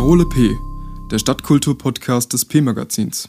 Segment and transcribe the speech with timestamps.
[0.00, 0.56] Parole P,
[1.10, 3.28] der Stadtkultur-Podcast des P-Magazins.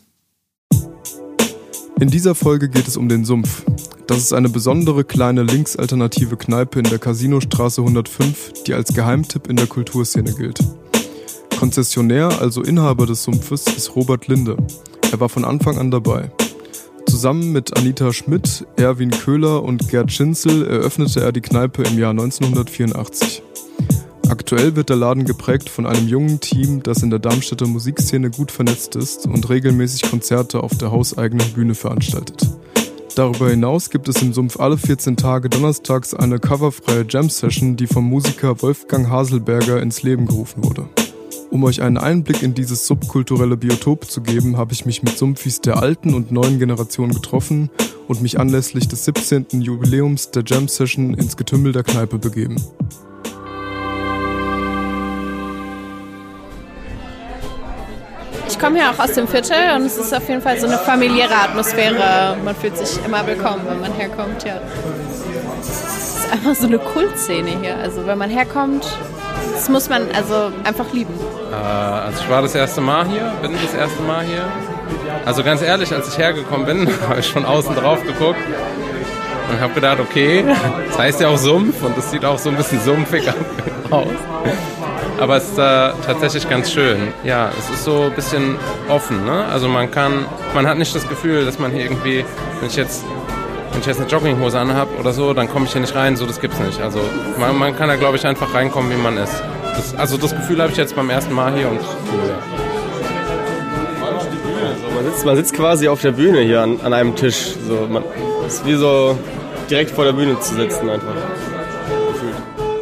[2.00, 3.66] In dieser Folge geht es um den Sumpf.
[4.08, 9.58] Das ist eine besondere kleine linksalternative Kneipe in der Casinostraße 105, die als Geheimtipp in
[9.58, 10.60] der Kulturszene gilt.
[11.60, 14.56] Konzessionär, also Inhaber des Sumpfes, ist Robert Linde.
[15.12, 16.32] Er war von Anfang an dabei.
[17.06, 22.12] Zusammen mit Anita Schmidt, Erwin Köhler und Gerd Schinzel eröffnete er die Kneipe im Jahr
[22.12, 23.44] 1984.
[24.32, 28.50] Aktuell wird der Laden geprägt von einem jungen Team, das in der Darmstädter Musikszene gut
[28.50, 32.50] vernetzt ist und regelmäßig Konzerte auf der hauseigenen Bühne veranstaltet.
[33.16, 38.06] Darüber hinaus gibt es im Sumpf alle 14 Tage donnerstags eine coverfreie Jam-Session, die vom
[38.06, 40.88] Musiker Wolfgang Haselberger ins Leben gerufen wurde.
[41.50, 45.60] Um euch einen Einblick in dieses subkulturelle Biotop zu geben, habe ich mich mit Sumpfis
[45.60, 47.70] der alten und neuen Generation getroffen
[48.08, 49.60] und mich anlässlich des 17.
[49.60, 52.56] Jubiläums der Jam Session ins Getümmel der Kneipe begeben.
[58.62, 61.34] Komme ja auch aus dem Viertel und es ist auf jeden Fall so eine familiäre
[61.34, 62.38] Atmosphäre.
[62.46, 64.60] Man fühlt sich immer willkommen, wenn man herkommt, ja.
[65.60, 67.78] Es ist einfach so eine Kultszene hier.
[67.78, 68.86] Also wenn man herkommt,
[69.54, 71.14] das muss man also einfach lieben.
[71.52, 74.46] Äh, also ich war das erste Mal hier, bin das erste Mal hier.
[75.26, 78.40] Also ganz ehrlich, als ich hergekommen bin, habe ich von außen drauf geguckt
[79.52, 80.46] und habe gedacht, okay,
[80.88, 83.28] das heißt ja auch Sumpf und das sieht auch so ein bisschen sumpfig
[83.90, 84.08] aus.
[85.22, 87.14] Aber es ist äh, tatsächlich ganz schön.
[87.24, 88.56] Ja, es ist so ein bisschen
[88.90, 89.24] offen.
[89.24, 89.46] Ne?
[89.46, 92.26] Also man kann, man hat nicht das Gefühl, dass man hier irgendwie,
[92.60, 93.04] wenn ich jetzt
[93.72, 96.26] wenn ich jetzt eine Jogginghose anhabe oder so, dann komme ich hier nicht rein, so
[96.26, 96.82] das gibt's nicht.
[96.82, 97.00] Also
[97.40, 99.44] man, man kann da glaube ich einfach reinkommen, wie man ist.
[99.76, 102.36] Das, also das Gefühl habe ich jetzt beim ersten Mal hier und cool, ja.
[104.96, 107.54] Man sitzt, man sitzt quasi auf der Bühne hier an, an einem Tisch.
[107.68, 108.04] So, man
[108.48, 109.18] ist wie so
[109.70, 111.14] direkt vor der Bühne zu sitzen einfach.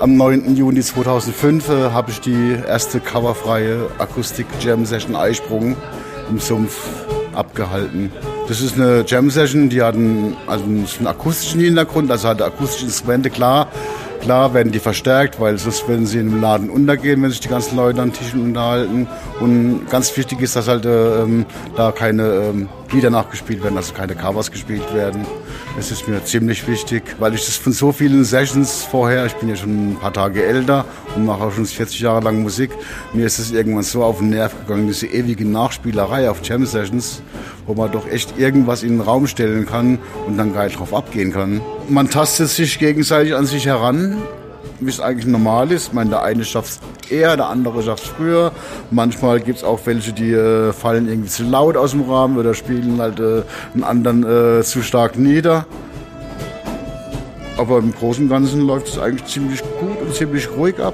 [0.01, 0.55] Am 9.
[0.55, 5.75] Juni 2005 äh, habe ich die erste coverfreie Akustik-Jam-Session Eisprung
[6.29, 6.79] im Sumpf
[7.33, 8.09] abgehalten.
[8.47, 13.29] Das ist eine Jam-Session, die hat einen, also einen akustischen Hintergrund, also hat akustische Instrumente,
[13.29, 13.67] klar.
[14.21, 17.75] Klar werden die verstärkt, weil sonst werden sie im Laden untergehen, wenn sich die ganzen
[17.75, 19.07] Leute an Tischen unterhalten.
[19.41, 21.45] Und ganz wichtig ist, dass halt ähm,
[21.75, 25.25] da keine ähm, Lieder nachgespielt werden, also keine Covers gespielt werden.
[25.79, 29.47] Das ist mir ziemlich wichtig, weil ich das von so vielen Sessions vorher, ich bin
[29.47, 30.83] ja schon ein paar Tage älter
[31.15, 32.71] und mache auch schon 40 Jahre lang Musik,
[33.13, 37.21] mir ist es irgendwann so auf den Nerv gegangen, diese ewige Nachspielerei auf Jam Sessions,
[37.65, 41.31] wo man doch echt irgendwas in den Raum stellen kann und dann geil drauf abgehen
[41.31, 41.61] kann.
[41.87, 44.17] Man tastet sich gegenseitig an sich heran,
[44.79, 45.87] wie es eigentlich normal ist.
[45.87, 48.51] Ich meine, der eine schafft es eher, der andere schafft es früher.
[48.91, 52.53] Manchmal gibt es auch welche, die äh, fallen irgendwie zu laut aus dem Rahmen oder
[52.53, 54.23] spielen halt äh, einen anderen
[54.59, 55.65] äh, zu stark nieder.
[57.57, 60.93] Aber im Großen und Ganzen läuft es eigentlich ziemlich gut und ziemlich ruhig ab,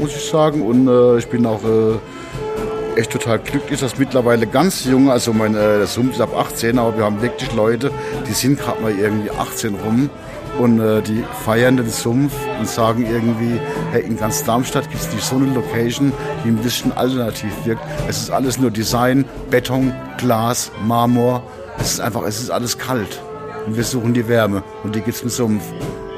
[0.00, 0.62] muss ich sagen.
[0.62, 5.54] Und äh, ich bin auch äh, echt total glücklich, dass mittlerweile ganz jung, also mein
[5.54, 7.90] äh, Sumpf ist ab 18, aber wir haben wirklich Leute,
[8.26, 10.10] die sind gerade mal irgendwie 18 rum
[10.58, 13.60] und äh, die feiern den Sumpf und sagen irgendwie,
[13.92, 16.12] hey, in ganz Darmstadt gibt es nicht so eine Location,
[16.44, 17.82] die ein bisschen alternativ wirkt.
[18.08, 21.42] Es ist alles nur Design, Beton, Glas, Marmor.
[21.78, 23.20] Es ist einfach, es ist alles kalt.
[23.66, 25.62] Und wir suchen die Wärme und die gibt's im Sumpf.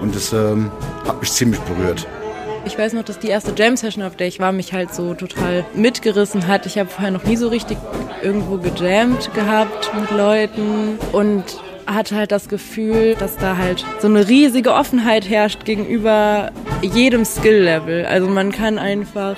[0.00, 0.70] Und das ähm,
[1.06, 2.06] hat mich ziemlich berührt.
[2.64, 5.64] Ich weiß noch, dass die erste Jam-Session, auf der ich war, mich halt so total
[5.74, 6.66] mitgerissen hat.
[6.66, 7.78] Ich habe vorher noch nie so richtig
[8.22, 11.44] irgendwo gejammt gehabt mit Leuten und
[11.94, 16.50] hatte halt das Gefühl, dass da halt so eine riesige Offenheit herrscht gegenüber
[16.82, 18.06] jedem Skill-Level.
[18.06, 19.36] Also man kann einfach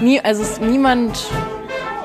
[0.00, 1.26] nie, also niemand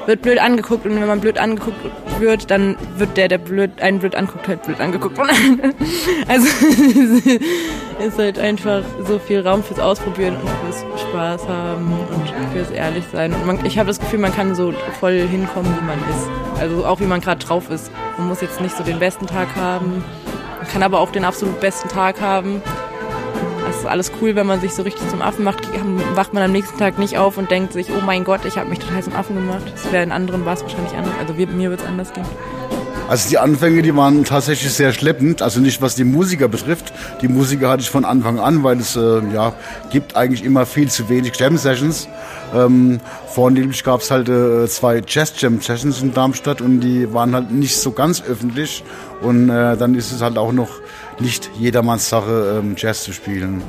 [0.06, 1.78] wird blöd angeguckt und wenn man blöd angeguckt
[2.19, 5.18] wird, dann wird der, der blöd, einen blöd anguckt, halt blöd angeguckt.
[6.28, 6.47] also
[8.06, 13.34] ist halt einfach so viel Raum fürs Ausprobieren und fürs Spaß haben und fürs Ehrlichsein.
[13.34, 16.59] Und man, ich habe das Gefühl, man kann so voll hinkommen, wie man ist.
[16.59, 17.92] Also auch wie man gerade drauf ist.
[18.18, 20.03] Man muss jetzt nicht so den besten Tag haben,
[20.63, 22.62] man kann aber auch den absolut besten Tag haben.
[23.83, 25.68] Ist alles cool, wenn man sich so richtig zum Affen macht,
[26.15, 28.69] wacht man am nächsten Tag nicht auf und denkt sich, oh mein Gott, ich habe
[28.69, 29.63] mich total zum Affen gemacht.
[29.74, 31.13] Das wäre in anderen war es wahrscheinlich anders.
[31.19, 32.24] Also mir wird es anders gehen.
[33.09, 36.94] Also die Anfänge, die waren tatsächlich sehr schleppend, also nicht was die Musiker betrifft.
[37.21, 39.53] Die Musiker hatte ich von Anfang an, weil es äh, ja
[39.91, 42.07] gibt eigentlich immer viel zu wenig Jam Sessions.
[42.55, 47.35] Ähm, vornehmlich gab es halt äh, zwei Jazz Jam Sessions in Darmstadt und die waren
[47.35, 48.83] halt nicht so ganz öffentlich
[49.21, 50.69] und äh, dann ist es halt auch noch
[51.19, 53.61] nicht jedermanns Sache, ähm, Jazz zu spielen.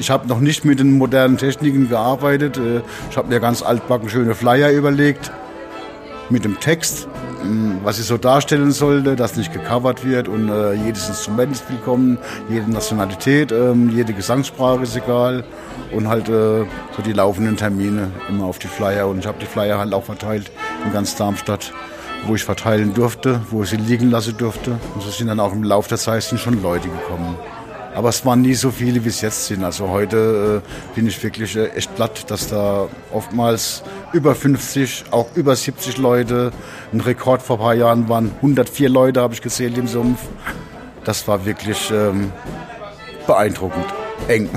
[0.00, 2.58] Ich habe noch nicht mit den modernen Techniken gearbeitet.
[2.58, 5.30] Äh, ich habe mir ganz altbacken schöne Flyer überlegt
[6.28, 7.08] mit dem Text
[7.82, 12.18] was sie so darstellen sollte, dass nicht gecovert wird und äh, jedes Instrument ist willkommen,
[12.48, 15.44] jede Nationalität, ähm, jede Gesangssprache ist egal
[15.92, 16.64] und halt äh,
[16.96, 20.04] so die laufenden Termine immer auf die Flyer und ich habe die Flyer halt auch
[20.04, 20.50] verteilt
[20.84, 21.72] in ganz Darmstadt
[22.26, 24.72] wo ich verteilen durfte, wo ich sie liegen lassen durfte.
[24.94, 27.36] Und so sind dann auch im Laufe der Zeit schon Leute gekommen.
[27.98, 29.64] Aber es waren nie so viele, wie es jetzt sind.
[29.64, 35.26] Also heute äh, bin ich wirklich äh, echt platt, dass da oftmals über 50, auch
[35.34, 36.52] über 70 Leute,
[36.92, 40.20] ein Rekord vor ein paar Jahren waren 104 Leute, habe ich gezählt im Sumpf.
[41.02, 42.30] Das war wirklich ähm,
[43.26, 43.86] beeindruckend,
[44.28, 44.48] eng.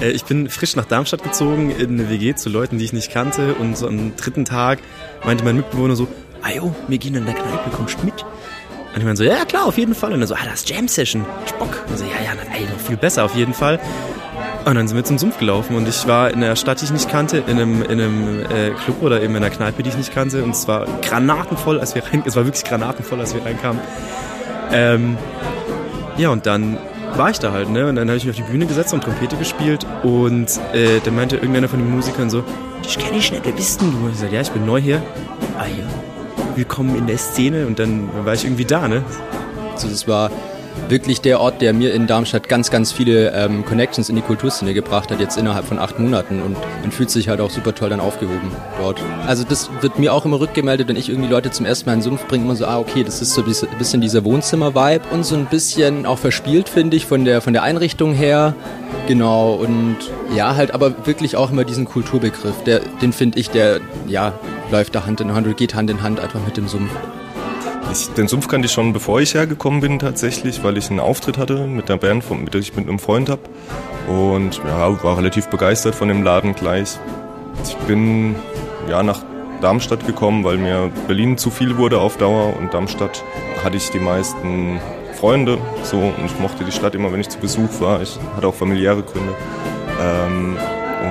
[0.00, 3.10] Äh, ich bin frisch nach Darmstadt gezogen in eine WG zu Leuten, die ich nicht
[3.10, 3.54] kannte.
[3.54, 4.78] Und so am dritten Tag
[5.24, 6.06] meinte mein Mitbewohner so,
[6.42, 8.24] ah jo, wir gehen in der Kneipe, kommst mit?
[8.94, 10.12] Und ich meinte so, ja klar, auf jeden Fall.
[10.12, 11.84] Und er so, ah, das ist Jam Session, Spock.
[11.88, 13.78] Und so, ja, ja, ey, noch viel besser, auf jeden Fall.
[14.64, 16.90] Und dann sind wir zum Sumpf gelaufen und ich war in einer Stadt, die ich
[16.90, 19.96] nicht kannte, in einem, in einem äh, Club oder eben in einer Kneipe, die ich
[19.96, 20.42] nicht kannte.
[20.44, 23.80] Und es war granatenvoll, als wir rein, es war wirklich granatenvoll, als wir reinkamen.
[24.70, 25.16] Ähm,
[26.18, 26.76] ja, und dann
[27.16, 27.86] war ich da halt, ne?
[27.88, 31.16] Und dann habe ich mich auf die Bühne gesetzt und Trompete gespielt und äh, dann
[31.16, 32.44] meinte irgendeiner von den Musikern so,
[32.84, 33.98] dich kenne ich nicht, wer bist denn du?
[33.98, 35.02] Und ich sagte, ja, ich bin neu hier.
[35.58, 36.07] Ah ja,
[36.58, 39.04] willkommen in der Szene und dann war ich irgendwie da, ne?
[39.72, 40.28] Also das war
[40.88, 44.74] wirklich der Ort, der mir in Darmstadt ganz, ganz viele ähm, Connections in die Kulturszene
[44.74, 47.90] gebracht hat, jetzt innerhalb von acht Monaten und man fühlt sich halt auch super toll
[47.90, 48.50] dann aufgehoben
[48.80, 49.00] dort.
[49.26, 52.00] Also das wird mir auch immer rückgemeldet, wenn ich irgendwie Leute zum ersten Mal in
[52.00, 55.24] den Sumpf bringe, immer so, ah okay, das ist so ein bisschen dieser Wohnzimmer-Vibe und
[55.24, 58.54] so ein bisschen auch verspielt, finde ich, von der, von der Einrichtung her.
[59.06, 59.96] Genau, und
[60.34, 63.78] ja, halt aber wirklich auch immer diesen Kulturbegriff, der, den finde ich, der,
[64.08, 64.34] ja,
[64.70, 66.90] läuft da Hand in Hand oder geht Hand in Hand einfach mit dem Sumpf.
[67.92, 71.38] Ich, den Sumpf kannte ich schon, bevor ich hergekommen bin tatsächlich, weil ich einen Auftritt
[71.38, 73.40] hatte mit einer Band, mit der ich mit einem Freund habe.
[74.08, 76.98] Und ja, war relativ begeistert von dem Laden gleich.
[77.64, 78.34] Ich bin
[78.88, 79.22] ja nach
[79.60, 83.24] Darmstadt gekommen, weil mir Berlin zu viel wurde auf Dauer und Darmstadt
[83.64, 84.80] hatte ich die meisten
[85.14, 88.02] Freunde so und ich mochte die Stadt immer, wenn ich zu Besuch war.
[88.02, 89.34] Ich hatte auch familiäre Gründe.
[90.00, 90.56] Ähm,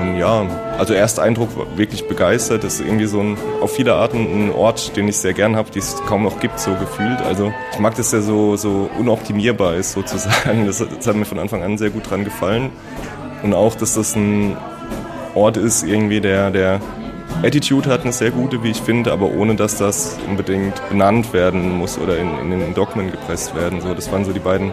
[0.02, 0.46] und ja,
[0.78, 2.64] also erster Eindruck wirklich begeistert.
[2.64, 5.72] Das ist irgendwie so ein, auf viele Arten ein Ort, den ich sehr gern habe,
[5.72, 7.22] die es kaum noch gibt, so gefühlt.
[7.22, 10.66] Also ich mag, dass der so, so unoptimierbar ist, sozusagen.
[10.66, 12.70] Das, das hat mir von Anfang an sehr gut dran gefallen.
[13.44, 14.58] Und auch, dass das ein
[15.36, 16.82] Ort ist, irgendwie, der, der
[17.44, 21.78] Attitude hat, eine sehr gute, wie ich finde, aber ohne, dass das unbedingt benannt werden
[21.78, 23.80] muss oder in, in den Dogmen gepresst werden.
[23.82, 24.72] So, das waren so die beiden.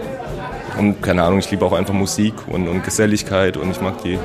[0.78, 4.18] Und keine Ahnung, ich liebe auch einfach Musik und, und Geselligkeit und ich mag die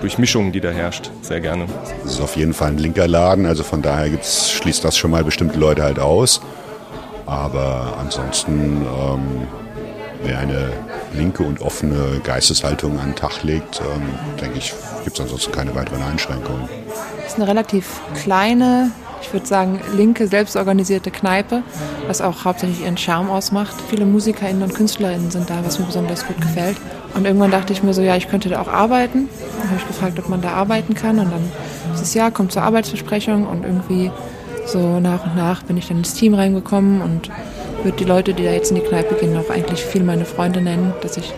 [0.00, 1.66] Durchmischung, die da herrscht, sehr gerne.
[2.02, 5.10] Das ist auf jeden Fall ein linker Laden, also von daher gibt's, schließt das schon
[5.10, 6.40] mal bestimmte Leute halt aus.
[7.26, 9.46] Aber ansonsten, ähm,
[10.24, 10.72] wer eine
[11.12, 14.02] linke und offene Geisteshaltung an den Tag legt, ähm,
[14.40, 14.74] denke ich,
[15.04, 16.68] gibt es ansonsten keine weiteren Einschränkungen.
[17.24, 18.90] Es ist eine relativ kleine,
[19.22, 21.62] ich würde sagen, linke, selbstorganisierte Kneipe,
[22.06, 23.76] was auch hauptsächlich ihren Charme ausmacht.
[23.90, 26.78] Viele MusikerInnen und KünstlerInnen sind da, was mir besonders gut gefällt.
[27.14, 29.28] Und irgendwann dachte ich mir so, ja, ich könnte da auch arbeiten.
[29.58, 31.18] Dann habe ich gefragt, ob man da arbeiten kann.
[31.18, 31.52] Und dann
[31.92, 34.10] dieses Jahr kommt zur Arbeitsbesprechung und irgendwie
[34.66, 37.30] so nach und nach bin ich dann ins Team reingekommen und
[37.82, 40.60] würde die Leute, die da jetzt in die Kneipe gehen, auch eigentlich viel meine Freunde
[40.60, 41.32] nennen, dass ich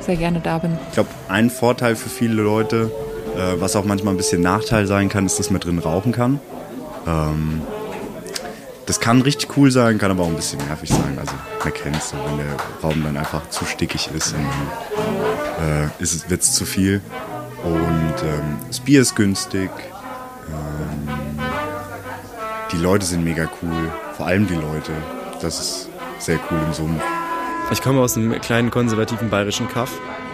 [0.00, 0.72] sehr gerne da bin.
[0.88, 2.90] Ich glaube, ein Vorteil für viele Leute,
[3.36, 6.40] äh, was auch manchmal ein bisschen Nachteil sein kann, ist, dass man drin rauchen kann.
[7.06, 7.62] Ähm,
[8.86, 11.18] das kann richtig cool sein, kann aber auch ein bisschen nervig sein.
[11.18, 11.32] Also
[11.62, 16.52] man kennt es, wenn der Raum dann einfach zu stickig ist dann äh, wird es
[16.52, 17.00] zu viel.
[17.64, 19.70] Und ähm, das Bier ist günstig.
[20.48, 21.08] Ähm,
[22.72, 23.90] die Leute sind mega cool.
[24.16, 24.92] Vor allem die Leute.
[25.40, 27.02] Das ist sehr cool im Sumpf.
[27.70, 29.90] Ich komme aus einem kleinen konservativen bayerischen Kaff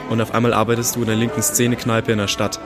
[0.08, 2.58] und auf einmal arbeitest du in der linken Szene-Kneipe in der Stadt.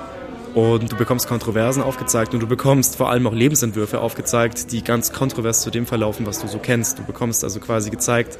[0.54, 5.12] Und du bekommst Kontroversen aufgezeigt und du bekommst vor allem auch Lebensentwürfe aufgezeigt, die ganz
[5.12, 6.98] kontrovers zu dem verlaufen, was du so kennst.
[6.98, 8.38] Du bekommst also quasi gezeigt,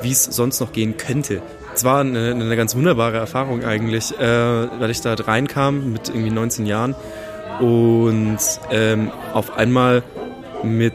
[0.00, 1.42] wie es sonst noch gehen könnte.
[1.74, 4.26] Es war eine, eine, ganz wunderbare Erfahrung eigentlich, äh,
[4.80, 6.94] weil ich da reinkam mit irgendwie 19 Jahren
[7.60, 8.38] und
[8.70, 10.02] ähm, auf einmal
[10.62, 10.94] mit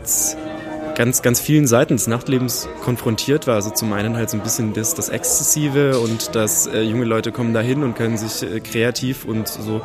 [0.96, 3.56] ganz, ganz vielen Seiten des Nachtlebens konfrontiert war.
[3.56, 7.32] Also zum einen halt so ein bisschen das, das Exzessive und dass äh, junge Leute
[7.32, 9.82] kommen da hin und können sich äh, kreativ und so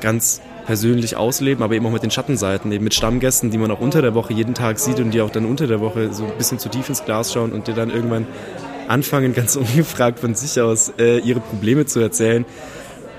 [0.00, 3.80] ganz persönlich ausleben, aber eben auch mit den Schattenseiten, eben mit Stammgästen, die man auch
[3.80, 6.36] unter der Woche jeden Tag sieht und die auch dann unter der Woche so ein
[6.38, 8.26] bisschen zu tief ins Glas schauen und dir dann irgendwann
[8.88, 12.44] anfangen, ganz ungefragt von sich aus äh, ihre Probleme zu erzählen.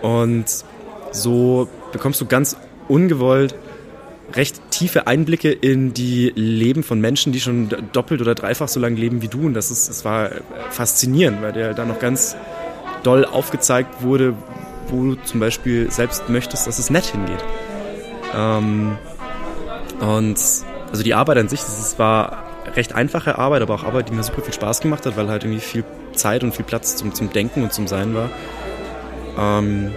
[0.02, 0.46] Und
[1.12, 2.58] so bekommst du ganz
[2.88, 3.56] ungewollt
[4.36, 8.96] recht tiefe Einblicke in die Leben von Menschen, die schon doppelt oder dreifach so lange
[8.96, 9.46] leben wie du.
[9.46, 10.30] Und das, ist, das war
[10.70, 12.36] faszinierend, weil der da noch ganz
[13.04, 14.36] doll aufgezeigt wurde,
[14.92, 17.44] wo du zum Beispiel selbst möchtest, dass es nett hingeht.
[18.36, 18.98] Ähm,
[20.00, 20.38] Und
[20.92, 22.44] also die Arbeit an sich, das war
[22.76, 25.44] recht einfache Arbeit, aber auch Arbeit, die mir super viel Spaß gemacht hat, weil halt
[25.44, 25.84] irgendwie viel
[26.14, 28.30] Zeit und viel Platz zum, zum Denken und zum Sein war.
[29.38, 29.92] Ähm,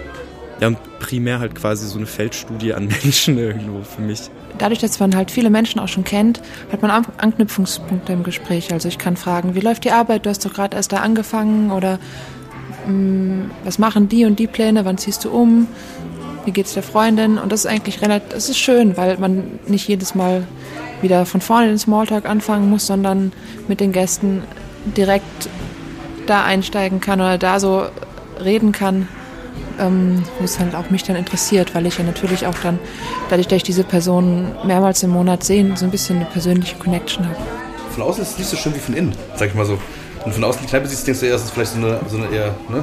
[0.60, 4.30] ja, und primär halt quasi so eine Feldstudie an Menschen irgendwo für mich.
[4.58, 8.72] Dadurch, dass man halt viele Menschen auch schon kennt, hat man An- Anknüpfungspunkte im Gespräch.
[8.72, 10.26] Also ich kann fragen, wie läuft die Arbeit?
[10.26, 11.98] Du hast doch gerade erst da angefangen oder
[13.64, 14.84] was machen die und die Pläne?
[14.84, 15.68] Wann ziehst du um?
[16.44, 17.38] Wie geht's der Freundin?
[17.38, 20.46] Und das ist eigentlich relativ, das ist schön, weil man nicht jedes Mal
[21.00, 23.32] wieder von vorne den Smalltalk anfangen muss, sondern
[23.68, 24.42] mit den Gästen
[24.96, 25.48] direkt
[26.26, 27.86] da einsteigen kann oder da so
[28.42, 29.08] reden kann,
[29.78, 32.78] ähm, wo es halt auch mich dann interessiert, weil ich ja natürlich auch dann,
[33.28, 37.26] dadurch, dass ich diese Person mehrmals im Monat sehe, so ein bisschen eine persönliche Connection
[37.26, 37.36] habe.
[37.90, 39.78] Von außen ist es nicht so schön wie von innen, sag ich mal so.
[40.24, 42.00] Wenn du von außen die Kneipe siehst, denkst du eher, es ist vielleicht so eine,
[42.08, 42.82] so eine eher ne,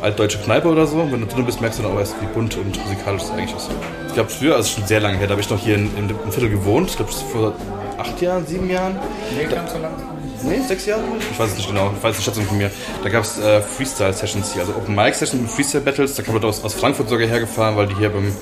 [0.00, 0.96] altdeutsche Kneipe oder so.
[1.12, 3.54] Wenn du drin bist, merkst du dann auch erst, wie bunt und musikalisch es eigentlich
[3.54, 3.68] ist.
[4.08, 5.90] Ich glaube, früher, also schon sehr lange her, da habe ich noch hier im
[6.30, 6.88] Viertel gewohnt.
[6.88, 7.52] Ich glaube, vor
[7.98, 8.96] acht Jahren, sieben Jahren.
[9.36, 9.92] Nee, ganz so lang.
[10.42, 11.02] Nee, sechs Jahre?
[11.32, 11.92] Ich weiß es nicht genau.
[11.96, 12.70] Ich weiß die Schätzung von mir.
[13.02, 16.14] Da gab es äh, Freestyle-Sessions hier, also Open Mic Sessions mit Freestyle-Battles.
[16.14, 18.32] Da kam Leute aus, aus Frankfurt sogar hergefahren, weil die hier beim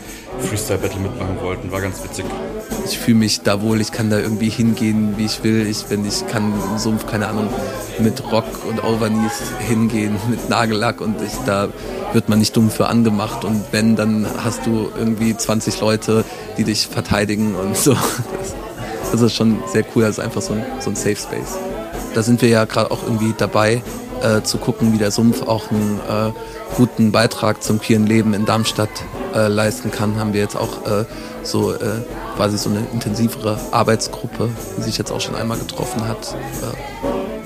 [0.41, 1.73] Freestyle-Battle mitmachen wollten.
[1.73, 2.25] War ganz witzig.
[2.85, 5.67] Ich fühle mich da wohl, ich kann da irgendwie hingehen, wie ich will.
[5.67, 7.49] Ich, wenn ich kann im Sumpf, keine Ahnung,
[7.99, 11.69] mit Rock und Overknees hingehen, mit Nagellack und ich, da
[12.13, 13.45] wird man nicht dumm für angemacht.
[13.45, 16.25] Und wenn, dann hast du irgendwie 20 Leute,
[16.57, 17.95] die dich verteidigen und so.
[17.95, 18.55] Das,
[19.13, 21.59] das ist schon sehr cool, das ist einfach so ein, so ein Safe Space.
[22.19, 23.81] Da sind wir ja gerade auch irgendwie dabei,
[24.25, 26.33] äh, zu gucken, wie der Sumpf auch einen äh,
[26.77, 28.89] guten Beitrag zum queeren Leben in Darmstadt
[29.37, 30.19] äh, leisten kann.
[30.19, 31.05] Haben wir jetzt auch äh,
[31.45, 31.77] so äh,
[32.35, 36.35] quasi so eine intensivere Arbeitsgruppe, die sich jetzt auch schon einmal getroffen hat.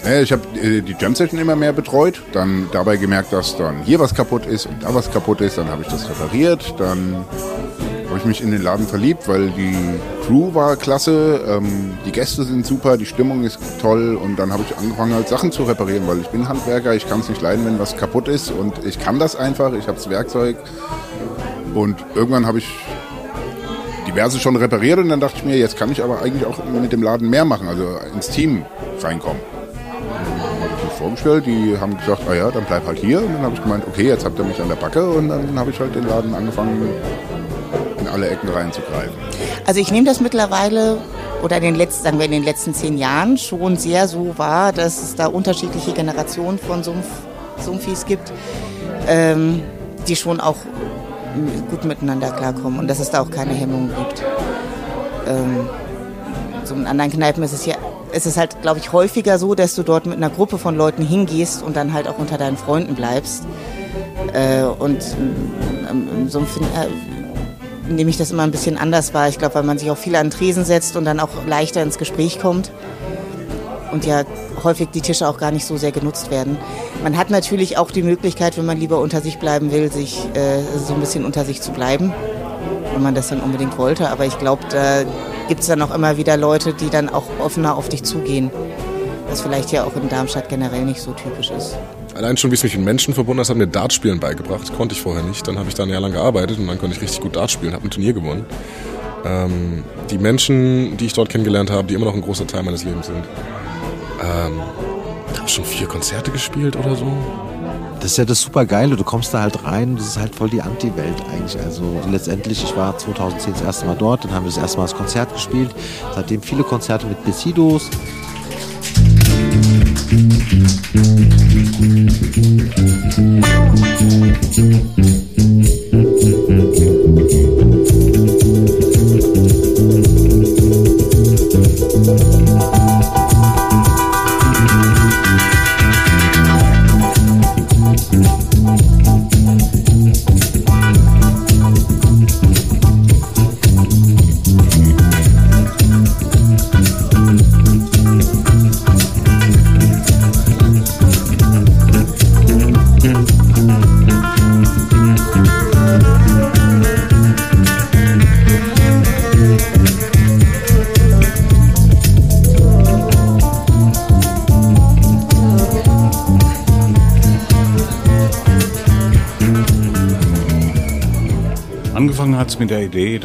[0.07, 3.83] Ja, ich habe äh, die Jam Session immer mehr betreut, dann dabei gemerkt, dass dann
[3.83, 7.27] hier was kaputt ist und da was kaputt ist, dann habe ich das repariert, dann
[8.23, 9.77] ich mich in den Laden verliebt, weil die
[10.25, 14.63] Crew war klasse, ähm, die Gäste sind super, die Stimmung ist toll und dann habe
[14.69, 17.65] ich angefangen halt Sachen zu reparieren, weil ich bin Handwerker, ich kann es nicht leiden,
[17.67, 20.57] wenn was kaputt ist und ich kann das einfach, ich habe das Werkzeug
[21.75, 22.69] und irgendwann habe ich
[24.07, 26.93] diverse schon repariert und dann dachte ich mir, jetzt kann ich aber eigentlich auch mit
[26.93, 28.65] dem Laden mehr machen, also ins Team
[29.01, 29.41] reinkommen.
[30.99, 33.85] Vorgestellt, die haben gesagt, ah ja, dann bleib halt hier und dann habe ich gemeint,
[33.89, 36.33] okay, jetzt habt ihr mich an der Backe und dann habe ich halt den Laden
[36.33, 36.79] angefangen
[38.13, 39.15] alle Ecken reinzugreifen.
[39.67, 40.99] Also ich nehme das mittlerweile
[41.43, 44.73] oder in den letzten, sagen wir in den letzten zehn Jahren schon sehr so wahr,
[44.73, 47.07] dass es da unterschiedliche Generationen von Sumpf,
[47.59, 48.33] Sumpfis gibt,
[49.09, 49.63] ähm,
[50.07, 50.57] die schon auch
[51.71, 54.23] gut miteinander klarkommen und dass es da auch keine Hemmungen gibt.
[55.27, 55.69] Ähm,
[56.65, 57.75] so in anderen Kneipen ist es ja,
[58.13, 61.05] ist es halt, glaube ich, häufiger so, dass du dort mit einer Gruppe von Leuten
[61.05, 63.45] hingehst und dann halt auch unter deinen Freunden bleibst.
[64.33, 65.03] Äh, und
[65.91, 66.89] ähm, im Sumpf äh,
[67.95, 69.29] nehme ich das immer ein bisschen anders wahr.
[69.29, 71.99] Ich glaube, weil man sich auch viel an Tresen setzt und dann auch leichter ins
[71.99, 72.71] Gespräch kommt.
[73.93, 74.25] Und ja
[74.65, 76.57] häufig die Tische auch gar nicht so sehr genutzt werden.
[77.03, 80.63] Man hat natürlich auch die Möglichkeit, wenn man lieber unter sich bleiben will, sich äh,
[80.79, 82.13] so ein bisschen unter sich zu bleiben,
[82.93, 84.11] wenn man das dann unbedingt wollte.
[84.11, 85.03] Aber ich glaube, da
[85.49, 88.51] gibt es dann auch immer wieder Leute, die dann auch offener auf dich zugehen.
[89.29, 91.77] Was vielleicht ja auch in Darmstadt generell nicht so typisch ist.
[92.23, 94.73] Allein schon, wie es mich mit Menschen verbunden hat, hat mir Dartspielen beigebracht.
[94.77, 95.49] Konnte ich vorher nicht.
[95.49, 97.51] Dann habe ich da ein Jahr lang gearbeitet und dann konnte ich richtig gut Dart
[97.51, 98.47] spielen, habe ein Turnier gewonnen.
[99.25, 102.85] Ähm, die Menschen, die ich dort kennengelernt habe, die immer noch ein großer Teil meines
[102.85, 103.25] Lebens sind.
[104.23, 104.53] Ähm,
[105.33, 107.13] ich habe schon vier Konzerte gespielt oder so.
[107.99, 108.95] Das ist ja das super Geile.
[108.95, 111.61] Du kommst da halt rein, das ist halt voll die Anti-Welt eigentlich.
[111.61, 114.85] Also letztendlich, ich war 2010 das erste Mal dort, dann haben wir das erste Mal
[114.85, 115.75] das Konzert gespielt.
[116.15, 117.91] Seitdem viele Konzerte mit Besidos.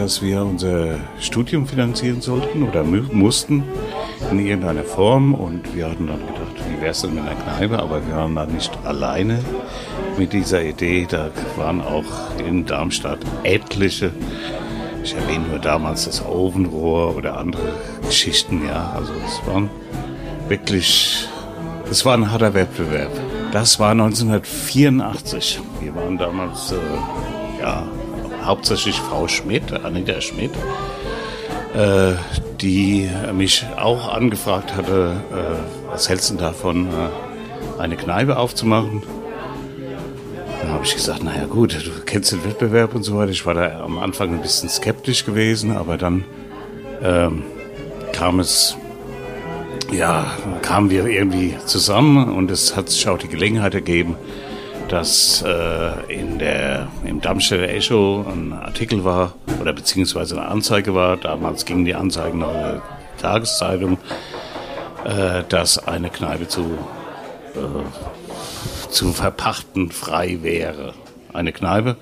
[0.08, 3.62] Dass wir unser Studium finanzieren sollten oder mu- mussten
[4.32, 5.34] in irgendeiner Form.
[5.34, 7.78] Und wir hatten dann gedacht, wie wäre es denn mit einer Kneipe?
[7.78, 9.40] Aber wir waren dann nicht alleine
[10.18, 11.06] mit dieser Idee.
[11.10, 12.06] Da waren auch
[12.40, 14.12] in Darmstadt etliche
[15.04, 17.74] Ich erwähne nur damals das Ofenrohr oder andere
[18.06, 18.94] Geschichten, ja.
[18.96, 19.70] Also es waren
[20.48, 21.28] wirklich,
[21.92, 23.12] es war ein harter Wettbewerb.
[23.52, 25.60] Das war 1984.
[25.82, 26.76] Wir waren damals, äh,
[27.62, 27.84] ja,
[28.48, 30.52] hauptsächlich Frau Schmidt, Anita Schmidt,
[31.76, 32.14] äh,
[32.62, 39.04] die mich auch angefragt hatte, äh, was hältst du davon, äh, eine Kneipe aufzumachen?
[40.62, 43.32] Dann habe ich gesagt, naja gut, du kennst den Wettbewerb und so weiter.
[43.32, 46.24] Ich war da am Anfang ein bisschen skeptisch gewesen, aber dann
[47.04, 47.44] ähm,
[48.14, 48.76] kam es,
[49.92, 50.26] ja,
[50.62, 54.16] kamen wir irgendwie zusammen und es hat sich auch die Gelegenheit ergeben,
[54.88, 61.18] dass äh, in der, im Darmstädter Echo ein Artikel war oder beziehungsweise eine Anzeige war.
[61.18, 62.82] Damals gingen die Anzeigen in der
[63.22, 63.98] Tageszeitung,
[65.04, 66.62] äh, dass eine Kneipe zu,
[67.56, 70.94] äh, zu verpachten frei wäre.
[71.34, 71.98] Eine Kneipe,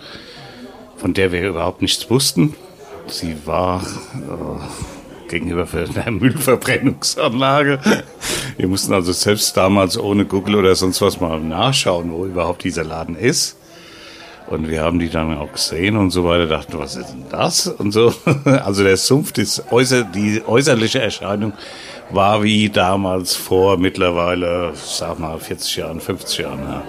[0.97, 2.55] von der wir überhaupt nichts wussten.
[3.07, 7.79] Sie war äh, gegenüber einer Müllverbrennungsanlage.
[8.57, 12.83] Wir mussten also selbst damals ohne Google oder sonst was mal nachschauen, wo überhaupt dieser
[12.83, 13.57] Laden ist.
[14.47, 17.67] Und wir haben die dann auch gesehen und so weiter, dachten, was ist denn das?
[17.67, 18.13] Und so.
[18.45, 19.33] Also der Sumpf,
[19.71, 21.53] äußer, die äußerliche Erscheinung
[22.11, 26.59] war wie damals vor mittlerweile, sag mal, 40 Jahren, 50 Jahren.
[26.59, 26.83] Ja.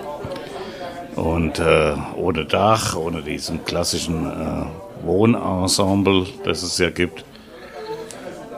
[1.16, 7.24] Und äh, ohne Dach, ohne diesen klassischen äh, Wohnensemble, das es ja gibt.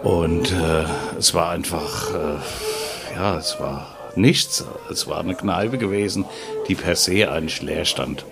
[0.02, 0.84] Und äh,
[1.18, 2.77] es war einfach, äh,
[3.18, 4.64] ja, es war nichts.
[4.90, 6.24] Es war eine Kneipe gewesen,
[6.68, 8.24] die per se eigentlich leer stand.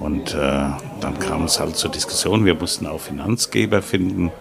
[0.00, 0.66] Und äh,
[1.00, 2.44] dann kam es halt zur Diskussion.
[2.44, 4.32] Wir mussten auch Finanzgeber finden,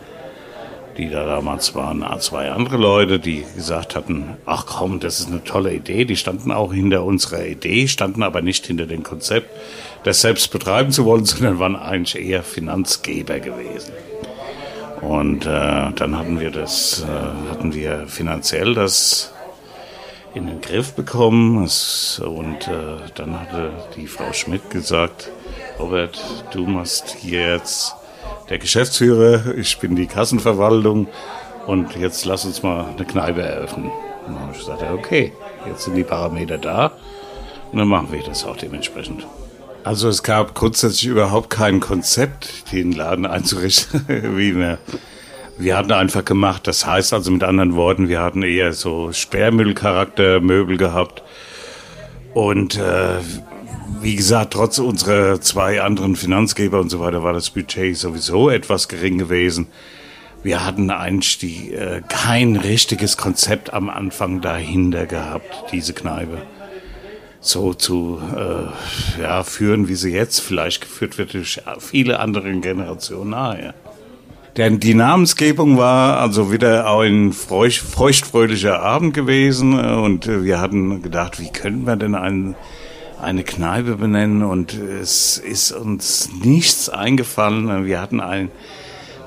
[0.98, 5.44] die da damals waren, zwei andere Leute, die gesagt hatten, ach komm, das ist eine
[5.44, 6.06] tolle Idee.
[6.06, 9.50] Die standen auch hinter unserer Idee, standen aber nicht hinter dem Konzept,
[10.04, 13.94] das selbst betreiben zu wollen, sondern waren eigentlich eher Finanzgeber gewesen.
[15.02, 19.33] Und äh, dann hatten wir das, äh, hatten wir finanziell das
[20.34, 21.58] in den Griff bekommen.
[21.58, 25.30] Und äh, dann hatte die Frau Schmidt gesagt,
[25.80, 27.96] Robert, du machst jetzt
[28.50, 31.08] der Geschäftsführer, ich bin die Kassenverwaltung
[31.66, 33.92] und jetzt lass uns mal eine Kneipe eröffnen.
[34.28, 35.34] Und dann habe ich gesagt, okay,
[35.68, 36.92] jetzt sind die Parameter da
[37.72, 39.26] und dann machen wir das auch dementsprechend.
[39.84, 44.06] Also es gab grundsätzlich überhaupt kein Konzept, den Laden einzurichten,
[44.38, 44.78] wie wir.
[45.58, 50.40] Wir hatten einfach gemacht, das heißt also mit anderen Worten, wir hatten eher so Sperrmüllcharakter
[50.40, 51.24] Möbel gehabt.
[52.34, 53.20] Und äh,
[54.02, 58.88] wie gesagt, trotz unserer zwei anderen Finanzgeber und so weiter war das Budget sowieso etwas
[58.88, 59.68] gering gewesen.
[60.42, 66.42] Wir hatten eigentlich die, äh, kein richtiges Konzept am Anfang dahinter gehabt, diese Kneipe
[67.44, 73.32] so zu äh, ja, führen, wie sie jetzt vielleicht geführt wird durch viele andere Generationen
[73.32, 73.74] nachher.
[74.58, 81.40] Denn die Namensgebung war also wieder ein feucht, feuchtfröhlicher Abend gewesen und wir hatten gedacht,
[81.40, 82.56] wie können wir denn einen,
[83.20, 87.88] eine Kneipe benennen und es ist uns nichts eingefallen.
[87.88, 88.52] Wir hatten ein,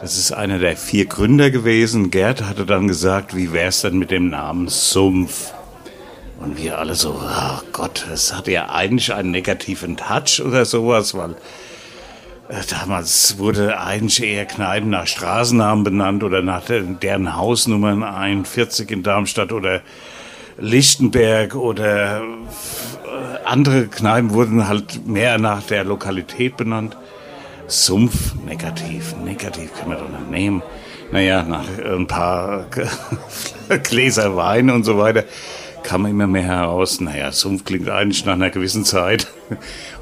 [0.01, 2.13] das ist einer der vier Gründer gewesen.
[2.13, 5.53] Gerd hatte dann gesagt, wie wäre es denn mit dem Namen Sumpf?
[6.39, 11.15] Und wir alle so, oh Gott, das hat ja eigentlich einen negativen Touch oder sowas,
[11.15, 11.35] weil äh,
[12.71, 19.53] damals wurde eigentlich eher Kneipen nach Straßennamen benannt oder nach deren Hausnummern 41 in Darmstadt
[19.53, 19.81] oder
[20.59, 26.97] Lichtenberg oder äh, andere Kneipen wurden halt mehr nach der Lokalität benannt.
[27.67, 30.63] Sumpf, negativ, negativ kann man doch nicht nehmen.
[31.13, 32.67] Naja, nach ein paar
[33.83, 35.25] Gläser Wein und so weiter
[35.83, 39.29] kam immer mehr heraus, naja, Sumpf klingt eigentlich nach einer gewissen Zeit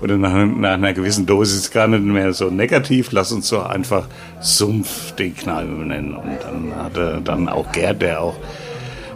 [0.01, 3.13] oder nach, nach, einer gewissen Dosis gar nicht mehr so negativ.
[3.13, 4.07] Lass uns doch einfach
[4.41, 6.15] Sumpf den Knall nennen.
[6.15, 8.37] Und dann hatte dann auch Gerd, der auch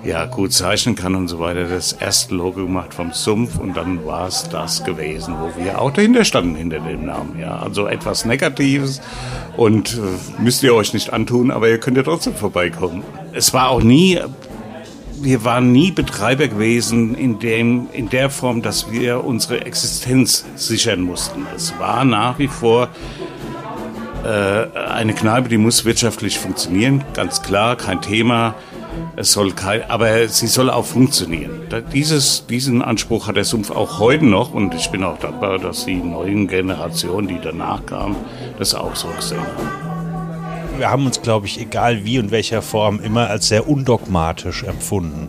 [0.04, 4.04] ja, gut zeichnen kann und so weiter, das erste Logo gemacht vom Sumpf und dann
[4.06, 7.38] war es das gewesen, wo wir auch dahinter standen, hinter dem Namen.
[7.38, 9.00] Ja, also etwas Negatives
[9.56, 13.02] und äh, müsst ihr euch nicht antun, aber ihr könnt ja trotzdem vorbeikommen.
[13.32, 14.20] Es war auch nie
[15.22, 21.00] wir waren nie Betreiber gewesen in, dem, in der Form, dass wir unsere Existenz sichern
[21.00, 21.46] mussten.
[21.54, 22.88] Es war nach wie vor
[24.24, 28.54] äh, eine Kneipe, die muss wirtschaftlich funktionieren, ganz klar, kein Thema.
[29.16, 31.60] Es soll kein, aber sie soll auch funktionieren.
[31.92, 35.84] Dieses, diesen Anspruch hat der Sumpf auch heute noch und ich bin auch dankbar, dass
[35.84, 38.16] die neuen Generationen, die danach kamen,
[38.58, 39.87] das auch so gesehen haben
[40.78, 45.28] wir haben uns, glaube ich, egal wie und welcher Form, immer als sehr undogmatisch empfunden.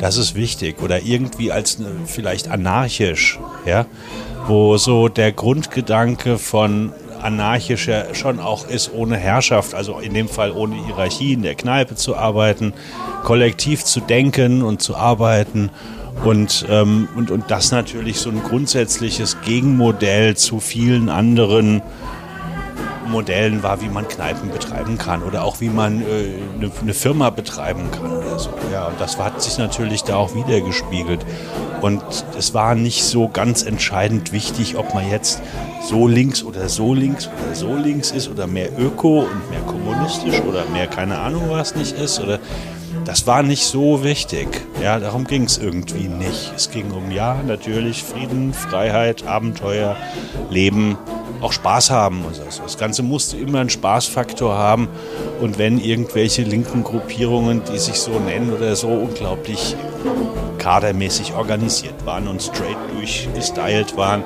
[0.00, 0.82] Das ist wichtig.
[0.82, 3.86] Oder irgendwie als ne, vielleicht anarchisch, ja,
[4.46, 10.28] wo so der Grundgedanke von anarchisch ja schon auch ist, ohne Herrschaft, also in dem
[10.28, 12.74] Fall ohne Hierarchie in der Kneipe zu arbeiten,
[13.24, 15.70] kollektiv zu denken und zu arbeiten.
[16.24, 21.82] Und, ähm, und, und das natürlich so ein grundsätzliches Gegenmodell zu vielen anderen
[23.10, 26.04] Modellen war, wie man Kneipen betreiben kann oder auch wie man äh,
[26.56, 28.50] eine, eine Firma betreiben kann oder so.
[28.72, 31.24] Ja, und das hat sich natürlich da auch wiedergespiegelt.
[31.80, 32.02] Und
[32.38, 35.42] es war nicht so ganz entscheidend wichtig, ob man jetzt
[35.88, 40.40] so links oder so links oder so links ist oder mehr öko und mehr kommunistisch
[40.40, 42.40] oder mehr keine Ahnung was nicht ist oder
[43.04, 44.48] das war nicht so wichtig.
[44.82, 46.52] Ja, darum ging es irgendwie nicht.
[46.56, 49.96] Es ging um ja, natürlich Frieden, Freiheit, Abenteuer,
[50.50, 50.98] Leben,
[51.40, 52.62] auch Spaß haben und so.
[52.62, 54.88] Das Ganze musste immer einen Spaßfaktor haben.
[55.40, 59.76] Und wenn irgendwelche linken Gruppierungen, die sich so nennen oder so, unglaublich
[60.58, 64.24] kadermäßig organisiert waren und straight durchgestylt waren,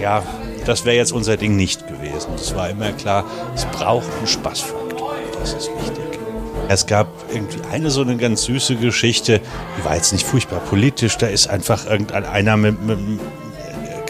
[0.00, 0.22] ja,
[0.66, 2.32] das wäre jetzt unser Ding nicht gewesen.
[2.34, 5.14] Es war immer klar, es braucht einen Spaßfaktor.
[5.40, 6.20] Das ist wichtig.
[6.68, 9.40] Es gab irgendwie eine so eine ganz süße Geschichte,
[9.76, 12.98] die war jetzt nicht furchtbar politisch, da ist einfach irgendeiner mit, mit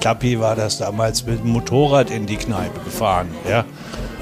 [0.01, 3.65] Klappi war das damals mit dem Motorrad in die Kneipe gefahren, ja.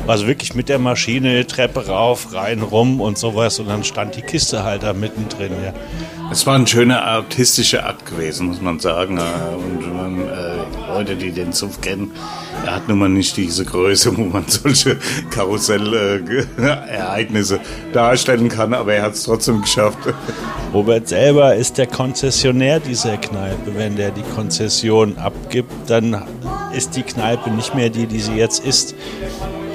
[0.07, 4.23] Also wirklich mit der Maschine, Treppe rauf, rein, rum und sowas und dann stand die
[4.23, 5.73] Kiste halt da mittendrin, ja.
[6.31, 9.19] Es war ein schöner artistischer Akt gewesen, muss man sagen.
[9.19, 10.48] Und man, äh,
[10.99, 12.11] Leute, die den Sumpf kennen,
[12.67, 14.97] er hat nun mal nicht diese Größe, wo man solche
[15.31, 17.61] Karussellereignisse
[17.93, 19.99] darstellen kann, aber er hat es trotzdem geschafft.
[20.75, 23.77] Robert selber ist der Konzessionär dieser Kneipe.
[23.77, 26.25] Wenn der die Konzession abgibt, dann
[26.75, 28.97] ist die Kneipe nicht mehr die, die sie jetzt ist.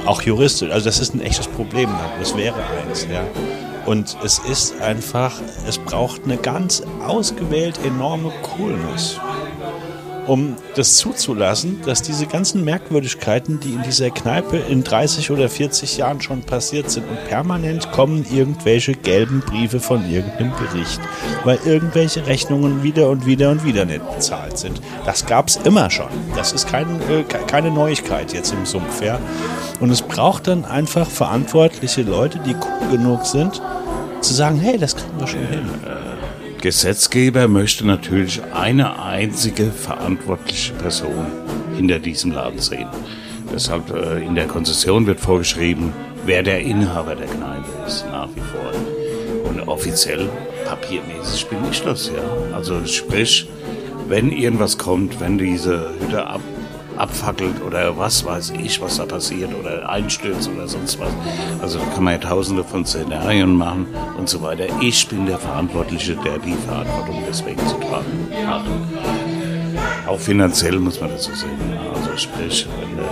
[0.05, 0.71] Auch juristisch.
[0.71, 1.89] Also das ist ein echtes Problem.
[2.19, 3.07] Das wäre eins.
[3.09, 3.23] Ja.
[3.86, 5.33] Und es ist einfach,
[5.67, 9.19] es braucht eine ganz ausgewählt enorme Coolness,
[10.27, 15.97] um das zuzulassen, dass diese ganzen Merkwürdigkeiten, die in dieser Kneipe in 30 oder 40
[15.97, 20.99] Jahren schon passiert sind und permanent kommen irgendwelche gelben Briefe von irgendeinem Gericht,
[21.43, 24.81] weil irgendwelche Rechnungen wieder und wieder und wieder nicht bezahlt sind.
[25.05, 26.09] Das gab es immer schon.
[26.36, 29.01] Das ist kein, äh, keine Neuigkeit jetzt im Sumpf.
[29.01, 29.19] Ja?
[29.79, 33.62] Und es braucht dann einfach verantwortliche Leute, die cool genug sind,
[34.21, 35.69] zu sagen, hey, das kriegen wir schon hin.
[36.63, 41.26] Gesetzgeber möchte natürlich eine einzige verantwortliche Person
[41.76, 42.88] hinter diesem Laden sehen.
[43.54, 45.91] Deshalb äh, in der Konzession wird vorgeschrieben,
[46.26, 48.71] wer der Inhaber der Kneipe ist, nach wie vor.
[49.49, 50.30] Und offiziell,
[50.63, 52.56] papiermäßig bin ich das, ja.
[52.56, 53.45] Also sprich,
[54.08, 56.39] wenn irgendwas kommt, wenn diese Hütte ab,
[56.97, 61.12] abfackelt oder was weiß ich, was da passiert oder einstürzt oder sonst was.
[61.62, 64.65] Also da kann man ja tausende von Szenarien machen und so weiter.
[64.82, 68.63] Ich bin der Verantwortliche, der die Verantwortung deswegen zu tragen hat.
[70.08, 71.49] Auch finanziell muss man dazu sehen.
[71.93, 73.03] Also sprich, wenn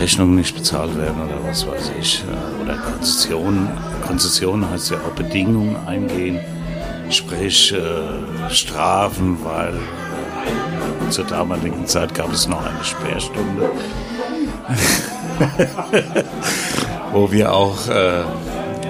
[0.00, 2.22] Rechnungen nicht bezahlt werden oder was weiß ich.
[2.62, 3.68] Oder Konzessionen.
[4.06, 6.40] Konzession heißt ja auch Bedingungen eingehen.
[7.10, 9.74] Sprich, äh, Strafen, weil
[11.10, 13.70] zur damaligen Zeit gab es noch eine Sperrstunde,
[17.12, 18.24] wo wir auch äh,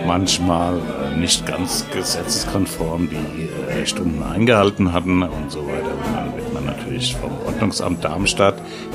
[0.07, 5.93] manchmal äh, nicht ganz gesetzeskonform die äh, Stunden eingehalten hatten und so weiter.
[5.93, 8.55] Und dann wird man natürlich vom Ordnungsamt Darmstadt,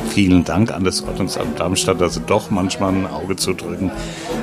[0.10, 3.92] vielen Dank an das Ordnungsamt Darmstadt, dass sie doch manchmal ein Auge zudrücken,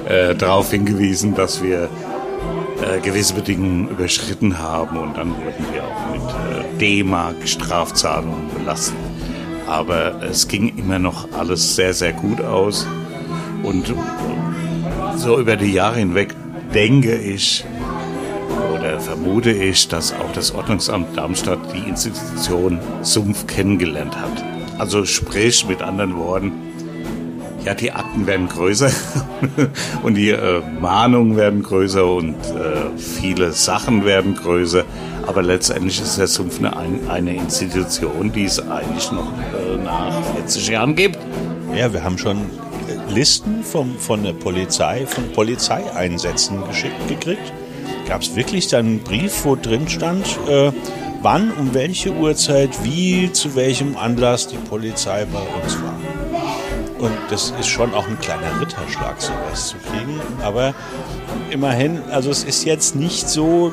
[0.09, 1.89] äh, darauf hingewiesen, dass wir
[2.83, 6.46] äh, gewisse Bedingungen überschritten haben und dann wurden wir auch mit äh,
[6.81, 8.97] D-Mark Strafzahlungen belastet.
[9.67, 12.87] Aber es ging immer noch alles sehr, sehr gut aus
[13.63, 13.93] und
[15.17, 16.35] so über die Jahre hinweg
[16.73, 17.65] denke ich
[18.75, 24.45] oder vermute ich, dass auch das Ordnungsamt Darmstadt die Institution Sumpf kennengelernt hat.
[24.79, 26.53] Also sprich mit anderen Worten,
[27.65, 28.91] ja, die Akten werden größer
[30.05, 34.85] und die äh, Mahnungen werden größer und äh, viele Sachen werden größer.
[35.27, 36.73] Aber letztendlich ist der Sumpf eine,
[37.11, 41.19] eine Institution, die es eigentlich noch äh, nach 40 Jahren gibt.
[41.75, 47.53] Ja, wir haben schon äh, Listen vom, von der Polizei, von Polizeieinsätzen geschickt gekriegt.
[48.07, 50.71] Gab es wirklich dann einen Brief, wo drin stand, äh,
[51.23, 55.99] wann, um welche Uhrzeit, wie, zu welchem Anlass die Polizei bei uns war.
[56.99, 60.21] Und das ist schon auch ein kleiner Ritterschlag, sowas zu kriegen.
[60.43, 60.73] Aber
[61.51, 63.73] immerhin, also es ist jetzt nicht so,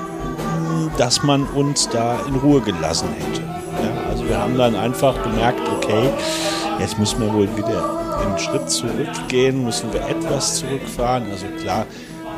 [0.98, 3.42] dass man uns da in Ruhe gelassen hätte.
[3.42, 6.10] Ja, also wir haben dann einfach gemerkt, okay,
[6.80, 11.30] jetzt müssen wir wohl wieder einen Schritt zurückgehen, müssen wir etwas zurückfahren.
[11.32, 11.86] Also klar,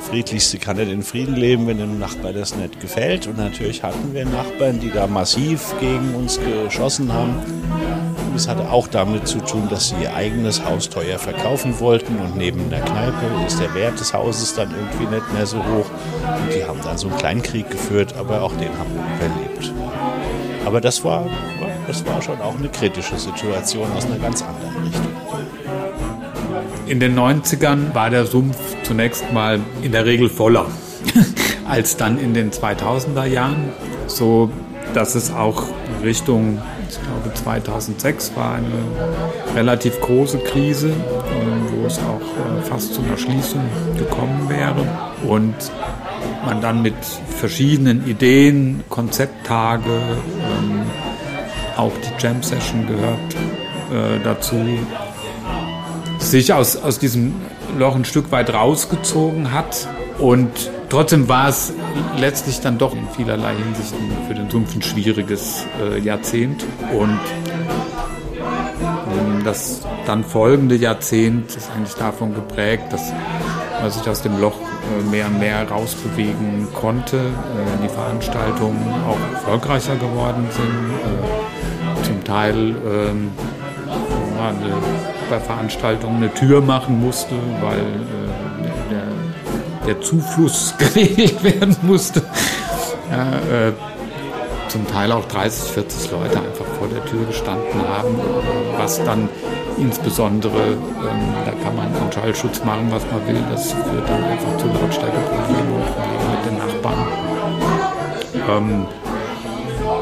[0.09, 3.27] Friedlichste kann nicht in Frieden leben, wenn dem Nachbar das nicht gefällt.
[3.27, 7.39] Und natürlich hatten wir Nachbarn, die da massiv gegen uns geschossen haben.
[8.35, 12.35] Es hatte auch damit zu tun, dass sie ihr eigenes Haus teuer verkaufen wollten und
[12.35, 15.89] neben der Kneipe ist der Wert des Hauses dann irgendwie nicht mehr so hoch.
[16.25, 19.73] Und die haben dann so einen kleinen Krieg geführt, aber auch den haben wir überlebt.
[20.65, 21.25] Aber das war,
[21.87, 25.07] das war schon auch eine kritische Situation aus einer ganz anderen Richtung.
[26.87, 30.65] In den 90ern war der Sumpf zunächst mal in der Regel voller
[31.67, 33.69] als dann in den 2000er Jahren,
[34.07, 34.49] so
[34.93, 35.63] dass es auch
[36.03, 40.93] Richtung, ich glaube 2006 war eine relativ große Krise,
[41.71, 43.61] wo es auch äh, fast zu einer Schließung
[43.97, 44.87] gekommen wäre
[45.27, 45.55] und
[46.45, 46.95] man dann mit
[47.37, 50.81] verschiedenen Ideen, Konzepttage, ähm,
[51.77, 53.33] auch die Jam Session gehört
[53.91, 54.55] äh, dazu,
[56.19, 57.33] sich aus, aus diesem
[57.77, 59.87] Loch ein Stück weit rausgezogen hat.
[60.17, 61.73] Und trotzdem war es
[62.17, 66.63] letztlich dann doch in vielerlei Hinsichten für den Sumpf ein schwieriges äh, Jahrzehnt.
[66.93, 67.19] Und
[68.39, 73.11] ähm, das dann folgende Jahrzehnt ist eigentlich davon geprägt, dass
[73.81, 74.57] man sich aus dem Loch
[75.09, 77.21] mehr und mehr rausbewegen konnte, äh,
[77.83, 83.31] die Veranstaltungen auch erfolgreicher geworden sind, äh, zum Teil ähm,
[85.29, 92.21] bei Veranstaltungen eine Tür machen musste, weil äh, der, Zufluss geregelt werden musste.
[93.11, 93.73] Ja, äh,
[94.67, 98.19] zum Teil auch 30, 40 Leute einfach vor der Tür gestanden haben,
[98.77, 99.29] was dann
[99.77, 104.57] insbesondere, ähm, da kann man einen Schallschutz machen, was man will, das führt dann einfach
[104.57, 107.07] zu Lautstärkeproblemen und Problemen mit den Nachbarn.
[108.49, 108.85] Ähm,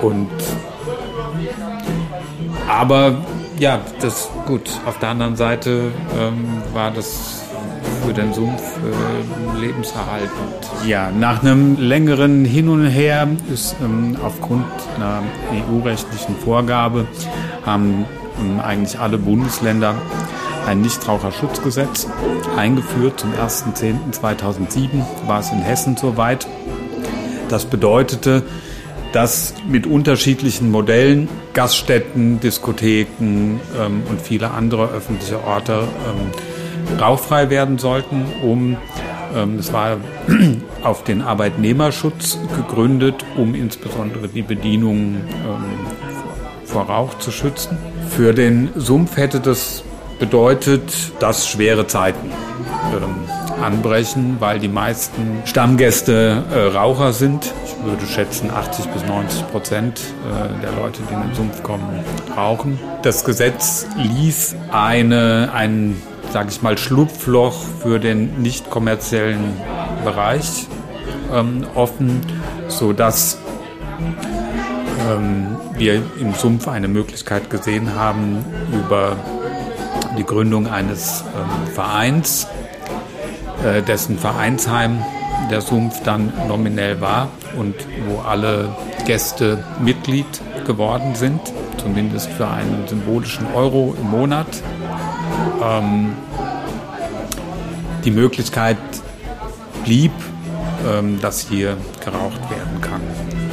[0.02, 0.30] und
[2.68, 3.16] aber
[3.60, 4.70] ja, das gut.
[4.86, 7.44] Auf der anderen Seite ähm, war das
[8.06, 10.32] für den Sumpf äh, lebenserhaltend.
[10.86, 15.24] Ja, nach einem längeren Hin und Her ist ähm, aufgrund einer
[15.72, 17.06] EU-rechtlichen Vorgabe
[17.66, 18.06] haben
[18.60, 19.96] eigentlich alle Bundesländer
[20.68, 22.08] ein Nichtraucherschutzgesetz
[22.58, 23.20] eingeführt.
[23.20, 26.48] Zum 1.10.2007 war es in Hessen soweit.
[27.50, 28.44] Das bedeutete,
[29.12, 37.78] dass mit unterschiedlichen Modellen Gaststätten, Diskotheken ähm, und viele andere öffentliche Orte ähm, rauchfrei werden
[37.78, 38.78] sollten, um
[39.36, 39.98] ähm, es war
[40.84, 45.64] auf den Arbeitnehmerschutz gegründet, um insbesondere die Bedienung ähm,
[46.66, 47.78] vor Rauch zu schützen.
[48.16, 49.84] Für den Sumpf hätte das
[50.20, 52.30] bedeutet, dass schwere Zeiten
[52.96, 57.52] ähm, anbrechen, weil die meisten Stammgäste äh, Raucher sind.
[57.66, 62.04] Ich würde schätzen, 80 bis 90 Prozent äh, der Leute, die in den Sumpf kommen,
[62.38, 62.80] rauchen.
[63.02, 66.00] Das Gesetz ließ eine, ein,
[66.32, 69.58] sage ich mal, Schlupfloch für den nicht kommerziellen
[70.06, 70.68] Bereich
[71.34, 72.22] ähm, offen,
[72.68, 73.40] sodass
[75.10, 79.18] ähm, wir im Sumpf eine Möglichkeit gesehen haben, über
[80.18, 82.48] die Gründung eines ähm, Vereins,
[83.64, 85.04] äh, dessen Vereinsheim
[85.50, 87.76] der Sumpf dann nominell war und
[88.08, 90.26] wo alle Gäste Mitglied
[90.66, 91.42] geworden sind,
[91.78, 94.48] zumindest für einen symbolischen Euro im Monat.
[95.62, 96.14] Ähm,
[98.06, 98.78] die Möglichkeit
[99.84, 100.12] blieb,
[100.90, 103.02] ähm, dass hier geraucht werden kann.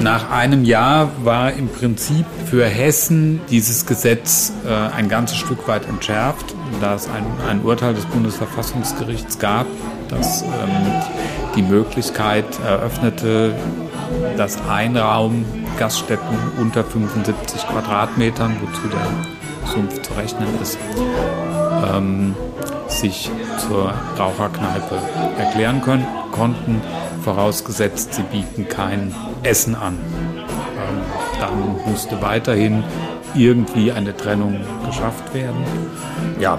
[0.01, 5.87] Nach einem Jahr war im Prinzip für Hessen dieses Gesetz äh, ein ganzes Stück weit
[5.87, 9.67] entschärft, da es ein, ein Urteil des Bundesverfassungsgerichts gab,
[10.09, 10.49] das ähm,
[11.55, 13.55] die Möglichkeit eröffnete,
[14.39, 15.45] dass Einraum
[15.79, 20.79] Gaststätten unter 75 Quadratmetern, wozu der Sumpf zu rechnen ist,
[21.95, 22.35] ähm,
[22.89, 24.99] sich zur Raucherkneipe
[25.39, 26.81] erklären können, konnten,
[27.21, 29.99] vorausgesetzt, sie bieten kein Essen an.
[30.37, 31.03] Ähm,
[31.39, 32.83] dann musste weiterhin
[33.35, 35.63] irgendwie eine Trennung geschafft werden.
[36.39, 36.59] Ja,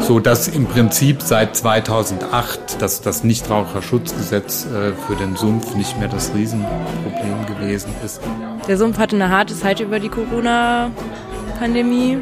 [0.00, 6.08] so dass im Prinzip seit 2008 das, das Nichtraucherschutzgesetz äh, für den Sumpf nicht mehr
[6.08, 8.20] das Riesenproblem gewesen ist.
[8.68, 12.18] Der Sumpf hatte eine harte Zeit über die Corona-Pandemie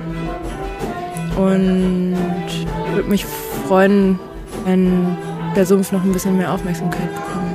[1.36, 2.16] und
[2.92, 3.24] würde mich
[3.66, 4.20] freuen,
[4.64, 5.16] wenn
[5.56, 7.08] der Sumpf noch ein bisschen mehr Aufmerksamkeit.
[7.10, 7.49] So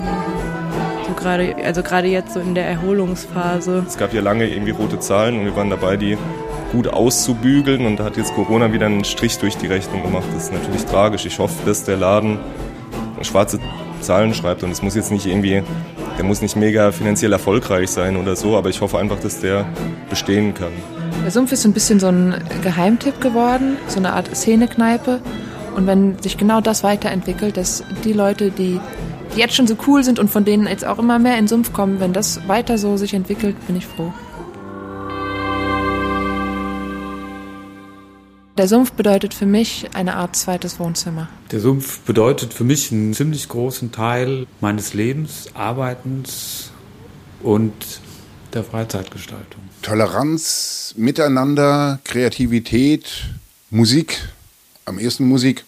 [1.26, 3.84] gerade, also gerade jetzt so in der Erholungsphase.
[3.88, 6.18] Es gab ja lange irgendwie rote Zahlen und wir waren dabei, die
[6.72, 10.26] gut auszubügeln und da hat jetzt Corona wieder einen Strich durch die Rechnung gemacht.
[10.34, 11.26] Das ist natürlich tragisch.
[11.26, 12.38] Ich hoffe, dass der Laden
[13.22, 13.60] schwarze
[14.02, 15.64] Zahlen schreibt und es muss jetzt nicht irgendwie,
[16.18, 19.66] der muss nicht mega finanziell erfolgreich sein oder so, aber ich hoffe einfach, dass der
[20.10, 20.74] bestehen kann.
[21.24, 25.22] Der Sumpf ist so ein bisschen so ein Geheimtipp geworden, so eine Art Szenekneipe.
[25.76, 28.80] Und wenn sich genau das weiterentwickelt, dass die Leute, die,
[29.36, 31.48] die jetzt schon so cool sind und von denen jetzt auch immer mehr in den
[31.48, 34.14] Sumpf kommen, wenn das weiter so sich entwickelt, bin ich froh.
[38.58, 41.28] Der Sumpf bedeutet für mich eine Art zweites Wohnzimmer.
[41.52, 46.72] Der Sumpf bedeutet für mich einen ziemlich großen Teil meines Lebens, Arbeitens
[47.44, 47.74] und
[48.54, 49.62] der Freizeitgestaltung.
[49.82, 53.26] Toleranz, Miteinander, Kreativität,
[53.70, 54.30] Musik,
[54.86, 55.66] am ehesten Musik.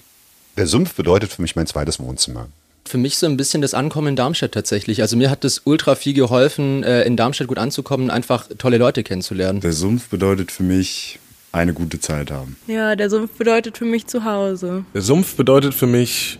[0.55, 2.47] Der Sumpf bedeutet für mich mein zweites Wohnzimmer.
[2.87, 5.01] Für mich so ein bisschen das Ankommen in Darmstadt tatsächlich.
[5.01, 9.03] Also mir hat das ultra viel geholfen, äh, in Darmstadt gut anzukommen, einfach tolle Leute
[9.03, 9.59] kennenzulernen.
[9.59, 11.19] Der Sumpf bedeutet für mich
[11.51, 12.55] eine gute Zeit haben.
[12.67, 14.85] Ja, der Sumpf bedeutet für mich zu Hause.
[14.93, 16.39] Der Sumpf bedeutet für mich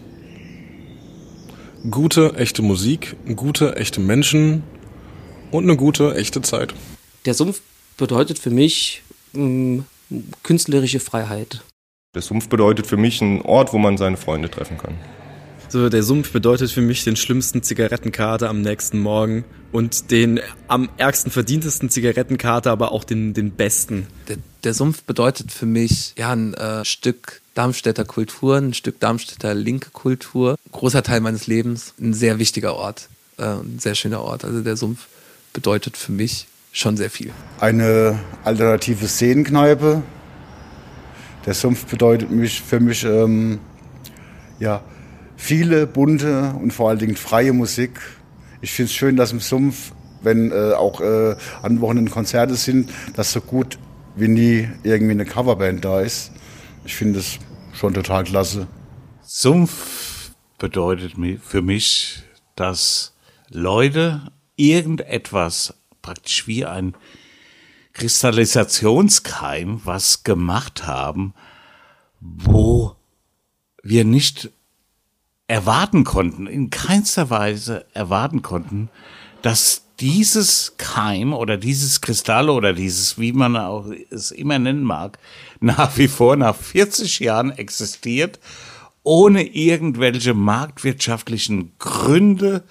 [1.91, 4.63] gute, echte Musik, gute, echte Menschen
[5.51, 6.73] und eine gute, echte Zeit.
[7.25, 7.61] Der Sumpf
[7.97, 9.83] bedeutet für mich mh,
[10.43, 11.61] künstlerische Freiheit.
[12.15, 14.95] Der Sumpf bedeutet für mich einen Ort, wo man seine Freunde treffen kann.
[15.69, 20.87] So, der Sumpf bedeutet für mich den schlimmsten Zigarettenkater am nächsten Morgen und den am
[20.95, 24.07] ärgsten verdientesten Zigarettenkater, aber auch den, den besten.
[24.29, 29.53] Der, der Sumpf bedeutet für mich ja ein äh, Stück Darmstädter Kultur, ein Stück Darmstädter
[29.53, 30.55] linke Kultur.
[30.71, 34.45] Großer Teil meines Lebens, ein sehr wichtiger Ort, äh, ein sehr schöner Ort.
[34.45, 35.07] Also der Sumpf
[35.51, 37.31] bedeutet für mich schon sehr viel.
[37.59, 40.01] Eine alternative Szenenkneipe.
[41.45, 43.59] Der Sumpf bedeutet mich, für mich ähm,
[44.59, 44.81] ja,
[45.37, 48.01] viele bunte und vor allen Dingen freie Musik.
[48.59, 52.91] Ich finde es schön, dass im Sumpf, wenn äh, auch äh, an Wochenenden Konzerte sind,
[53.15, 53.77] dass so gut
[54.15, 56.31] wie nie irgendwie eine Coverband da ist.
[56.83, 57.37] Ich finde es
[57.71, 58.67] schon total klasse.
[59.21, 62.23] Sumpf bedeutet für mich,
[62.55, 63.13] dass
[63.49, 66.95] Leute irgendetwas praktisch wie ein
[67.93, 71.33] Kristallisationskeim was gemacht haben,
[72.19, 72.95] wo
[73.83, 74.51] wir nicht
[75.47, 78.89] erwarten konnten, in keinster Weise erwarten konnten,
[79.41, 85.17] dass dieses Keim oder dieses Kristall oder dieses, wie man auch es immer nennen mag,
[85.59, 88.39] nach wie vor nach 40 Jahren existiert,
[89.03, 92.63] ohne irgendwelche marktwirtschaftlichen Gründe,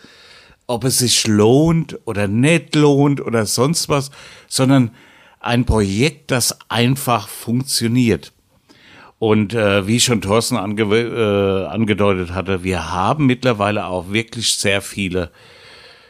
[0.67, 4.11] ob es sich lohnt oder nicht lohnt oder sonst was,
[4.49, 4.91] sondern
[5.41, 8.33] ein Projekt, das einfach funktioniert.
[9.19, 14.83] Und äh, wie schon Thorsten ange äh, angedeutet hatte, wir haben mittlerweile auch wirklich sehr
[14.83, 15.31] viele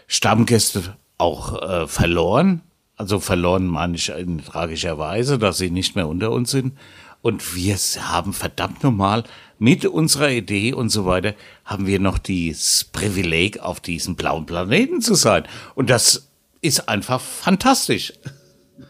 [0.08, 2.62] Stammgäste auch äh, verloren.
[2.96, 6.76] Also verloren meine ich in tragischer Weise, dass sie nicht mehr unter uns sind.
[7.22, 9.24] Und wir haben verdammt normal
[9.58, 15.00] mit unserer Idee und so weiter, haben wir noch das Privileg, auf diesem blauen Planeten
[15.00, 15.44] zu sein.
[15.74, 16.28] Und das
[16.60, 18.12] ist einfach fantastisch.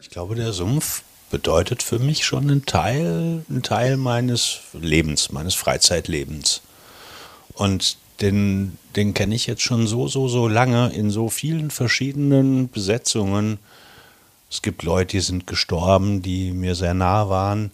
[0.00, 5.54] Ich glaube, der Sumpf bedeutet für mich schon einen Teil, einen Teil meines Lebens, meines
[5.54, 6.62] Freizeitlebens.
[7.54, 12.70] Und den, den kenne ich jetzt schon so, so, so lange in so vielen verschiedenen
[12.70, 13.58] Besetzungen.
[14.50, 17.72] Es gibt Leute, die sind gestorben, die mir sehr nah waren,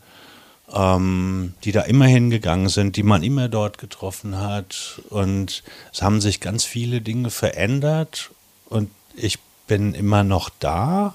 [0.73, 5.01] ähm, die da immer hingegangen sind, die man immer dort getroffen hat.
[5.11, 5.62] Und
[5.93, 8.31] es haben sich ganz viele Dinge verändert
[8.69, 11.15] und ich bin immer noch da.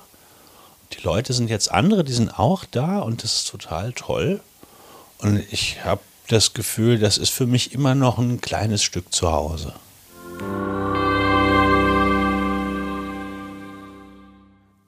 [0.94, 4.40] Die Leute sind jetzt andere, die sind auch da und das ist total toll.
[5.20, 9.32] Und ich habe das Gefühl, das ist für mich immer noch ein kleines Stück zu
[9.32, 9.74] Hause.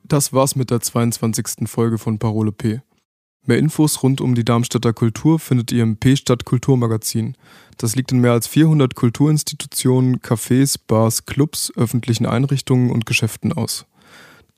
[0.04, 1.68] Das war's mit der 22.
[1.68, 2.82] Folge von Parole P.
[3.46, 7.36] Mehr Infos rund um die Darmstädter Kultur findet ihr im P-Stadt Kulturmagazin.
[7.78, 13.86] Das liegt in mehr als 400 Kulturinstitutionen, Cafés, Bars, Clubs, öffentlichen Einrichtungen und Geschäften aus.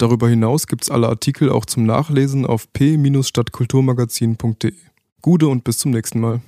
[0.01, 4.73] Darüber hinaus gibt's alle Artikel auch zum Nachlesen auf p-stadtkulturmagazin.de.
[5.21, 6.41] Gute und bis zum nächsten Mal.